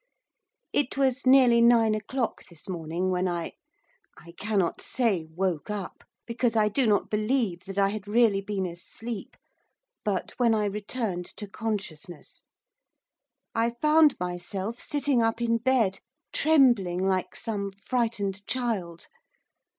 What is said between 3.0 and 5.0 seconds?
when I, I cannot